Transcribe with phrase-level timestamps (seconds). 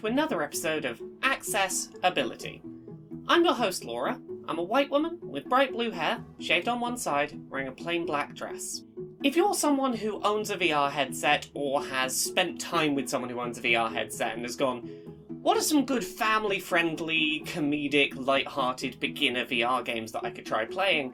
[0.00, 2.62] to another episode of Access Ability.
[3.28, 4.18] I'm your host, Laura.
[4.48, 8.06] I'm a white woman with bright blue hair, shaved on one side, wearing a plain
[8.06, 8.80] black dress.
[9.22, 13.40] If you're someone who owns a VR headset or has spent time with someone who
[13.40, 14.88] owns a VR headset and has gone,
[15.28, 20.46] what are some good family friendly, comedic, light hearted beginner VR games that I could
[20.46, 21.12] try playing?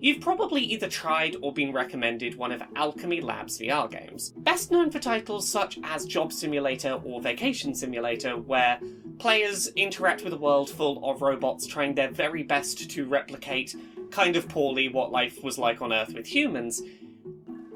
[0.00, 4.32] You've probably either tried or been recommended one of Owlchemy Labs VR games.
[4.36, 8.78] Best known for titles such as Job Simulator or Vacation Simulator, where
[9.18, 13.74] players interact with a world full of robots trying their very best to replicate,
[14.12, 16.80] kind of poorly, what life was like on Earth with humans.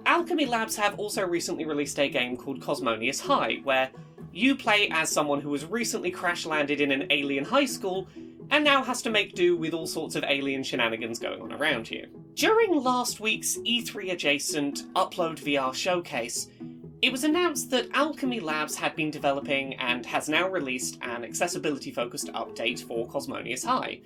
[0.06, 3.90] Owlchemy Labs have also recently released a game called Cosmonious High, where
[4.32, 8.06] you play as someone who has recently crash landed in an alien high school
[8.52, 11.90] and now has to make do with all sorts of alien shenanigans going on around
[11.90, 12.06] you.
[12.34, 16.48] During last week's E3 adjacent Upload VR showcase,
[17.00, 21.90] it was announced that Owlchemy Labs had been developing and has now released an accessibility
[21.90, 24.02] focused update for Cosmonious High.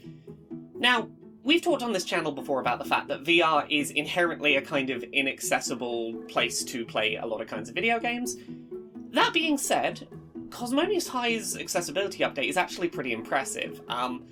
[0.77, 1.09] Now,
[1.43, 4.91] we've talked on this channel before about the fact that VR is inherently a kind
[4.91, 8.37] of inaccessible place to play a lot of kinds of video games.
[9.11, 10.07] That being said,
[10.51, 13.81] Cosmonious High's accessibility update is actually pretty impressive.
[13.89, 14.25] Um,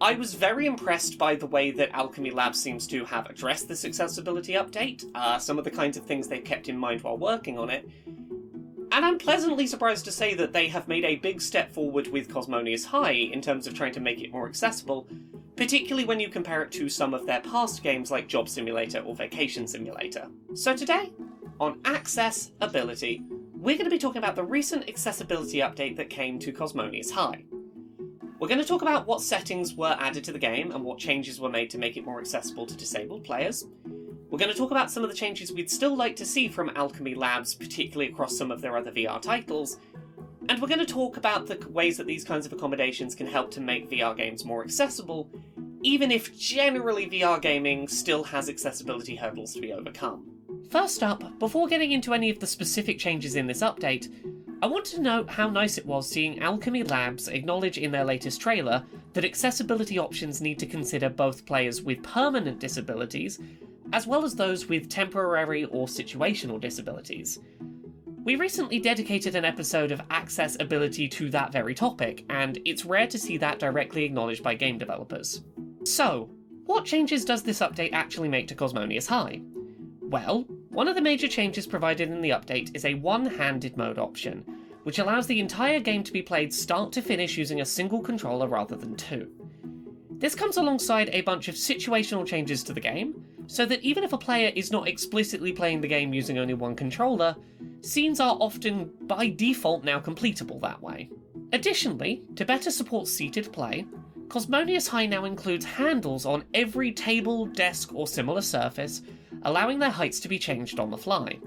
[0.00, 3.84] I was very impressed by the way that Owlchemy Labs seems to have addressed this
[3.84, 7.58] accessibility update, uh, some of the kinds of things they've kept in mind while working
[7.58, 7.88] on it.
[8.90, 12.28] And I'm pleasantly surprised to say that they have made a big step forward with
[12.28, 15.06] Cosmonious High in terms of trying to make it more accessible,
[15.56, 19.14] particularly when you compare it to some of their past games like Job Simulator or
[19.14, 20.26] Vacation Simulator.
[20.54, 21.12] So today,
[21.60, 23.22] on Access Ability,
[23.62, 27.44] we're going to be talking about the recent accessibility update that came to Cosmonious High.
[28.40, 31.38] We're going to talk about what settings were added to the game and what changes
[31.38, 33.64] were made to make it more accessible to disabled players.
[34.28, 36.70] We're going to talk about some of the changes we'd still like to see from
[36.70, 39.78] Owlchemy Labs, particularly across some of their other VR titles.
[40.48, 43.52] And we're going to talk about the ways that these kinds of accommodations can help
[43.52, 45.30] to make VR games more accessible,
[45.84, 50.31] even if generally VR gaming still has accessibility hurdles to be overcome.
[50.72, 54.10] First up, before getting into any of the specific changes in this update,
[54.62, 58.40] I wanted to note how nice it was seeing Owlchemy Labs acknowledge in their latest
[58.40, 58.82] trailer
[59.12, 63.38] that Access Ability options need to consider both players with permanent disabilities,
[63.92, 67.38] as well as those with temporary or situational disabilities.
[68.24, 73.18] We recently dedicated an episode of accessibility to that very topic, and it's rare to
[73.18, 75.42] see that directly acknowledged by game developers.
[75.84, 76.30] So,
[76.64, 79.42] what changes does this update actually make to Cosmonious High?
[80.00, 83.98] Well, one of the major changes provided in the update is a one handed mode
[83.98, 84.42] option,
[84.84, 88.48] which allows the entire game to be played start to finish using a single controller
[88.48, 89.30] rather than two.
[90.12, 94.14] This comes alongside a bunch of situational changes to the game, so that even if
[94.14, 97.36] a player is not explicitly playing the game using only one controller,
[97.82, 101.10] scenes are often by default now completable that way.
[101.52, 103.84] Additionally, to better support seated play,
[104.30, 109.02] Cosmonious High now includes handles on every table, desk, or similar surface
[109.44, 111.38] allowing their heights to be changed on the fly.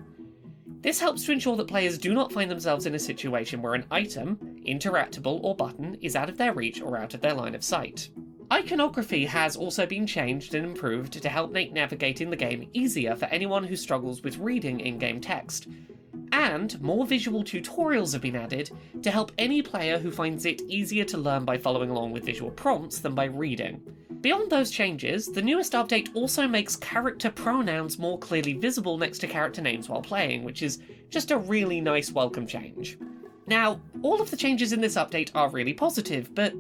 [0.82, 3.86] This helps to ensure that players do not find themselves in a situation where an
[3.90, 7.64] item, interactable, or button is out of their reach or out of their line of
[7.64, 8.10] sight.
[8.54, 13.26] Iconography has also been changed and improved to help make navigating the game easier for
[13.26, 15.68] anyone who struggles with reading in game text.
[16.32, 18.70] And more visual tutorials have been added
[19.02, 22.52] to help any player who finds it easier to learn by following along with visual
[22.52, 23.82] prompts than by reading.
[24.26, 29.28] Beyond those changes, the newest update also makes character pronouns more clearly visible next to
[29.28, 30.80] character names while playing, which is
[31.12, 32.98] just a really nice welcome change.
[33.46, 36.56] Now, all of the changes in this update are really positive, but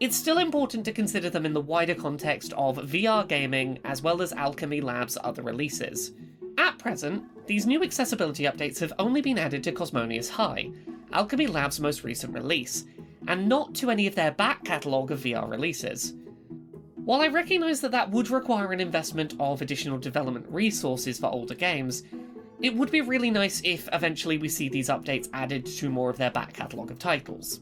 [0.00, 4.22] it's still important to consider them in the wider context of VR gaming as well
[4.22, 6.12] as Owlchemy Labs' other releases.
[6.56, 10.70] At present, these new accessibility updates have only been added to Cosmonious High,
[11.12, 12.86] Owlchemy Labs' most recent release,
[13.28, 16.14] and not to any of their back catalogue of VR releases.
[17.04, 21.54] While I recognise that that would require an investment of additional development resources for older
[21.54, 22.04] games,
[22.60, 26.16] it would be really nice if eventually we see these updates added to more of
[26.16, 27.60] their back catalogue of titles.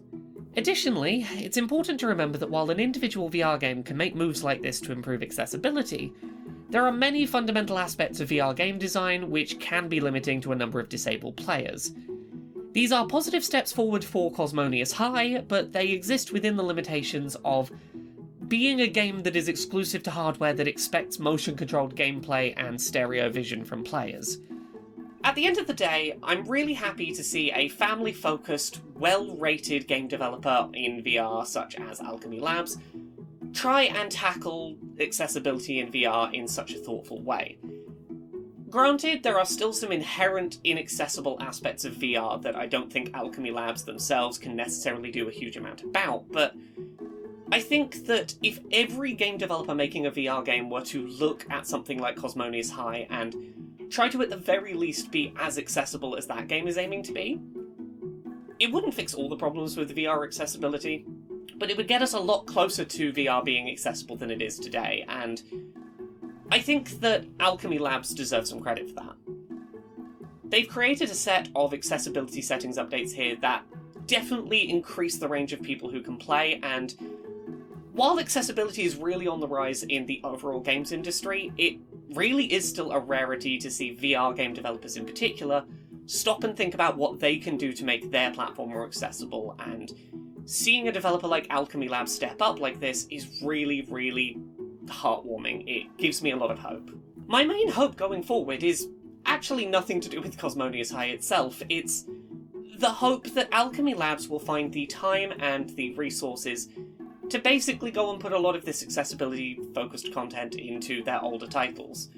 [0.58, 4.60] Additionally, it's important to remember that while an individual VR game can make moves like
[4.60, 6.12] this to improve accessibility,
[6.69, 10.56] there are many fundamental aspects of VR game design which can be limiting to a
[10.56, 11.94] number of disabled players.
[12.72, 17.72] These are positive steps forward for Cosmonious High, but they exist within the limitations of
[18.50, 23.31] being a game that is exclusive to hardware that expects motion controlled gameplay and stereo
[23.31, 24.38] vision from players.
[25.23, 29.37] At the end of the day, I'm really happy to see a family focused, well
[29.37, 32.76] rated game developer in VR such as Owlchemy Labs
[33.52, 37.56] try and tackle accessibility in VR in such a thoughtful way.
[38.69, 43.52] Granted, there are still some inherent inaccessible aspects of VR that I don't think Owlchemy
[43.52, 46.55] Labs themselves can necessarily do a huge amount about, but
[47.52, 51.67] I think that if every game developer making a VR game were to look at
[51.67, 56.29] something like Cosmonious High and try to at the very least be as accessible as
[56.29, 57.41] that game is aiming to be,
[58.61, 61.05] it wouldn't fix all the problems with VR accessibility,
[61.56, 64.58] but it would get us a lot closer to VR being accessible than it is
[64.58, 65.43] today, and
[66.52, 69.17] I think that Owlchemy Labs deserve some credit for that.
[70.44, 73.64] They've created a set of accessibility settings updates here that
[74.06, 76.94] definitely increase the range of people who can play, and
[77.92, 81.78] while accessibility is really on the rise in the overall games industry, it
[82.14, 85.64] really is still a rarity to see VR game developers in particular
[86.10, 89.92] stop and think about what they can do to make their platform more accessible, and
[90.44, 94.37] seeing a developer like Owlchemy Labs step up like this is really, really
[94.87, 95.64] heartwarming.
[95.69, 96.90] It gives me a lot of hope.
[97.28, 98.88] My main hope going forward is
[99.25, 102.06] actually nothing to do with Cosmonious High itself, it's
[102.78, 106.69] the hope that Owlchemy Labs will find the time and the resources
[107.30, 111.46] to basically go and put a lot of this accessibility focused content into their older
[111.46, 112.10] titles.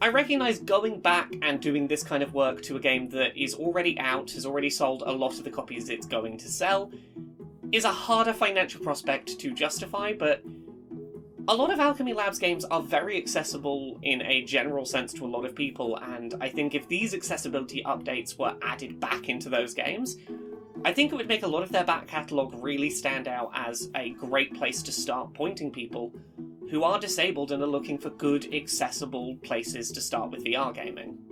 [0.00, 3.54] I recognise going back and doing this kind of work to a game that is
[3.54, 6.90] already out, has already sold a lot of the copies it's going to sell,
[7.72, 10.42] is a harder financial prospect to justify, but
[11.46, 15.28] a lot of Owlchemy Labs games are very accessible in a general sense to a
[15.28, 19.74] lot of people, and I think if these accessibility updates were added back into those
[19.74, 20.16] games,
[20.86, 23.90] I think it would make a lot of their back catalogue really stand out as
[23.96, 26.12] a great place to start pointing people
[26.70, 31.23] who are disabled and are looking for good, accessible places to start with VR gaming.